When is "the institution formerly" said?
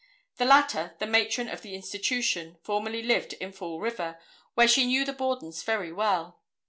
1.61-3.03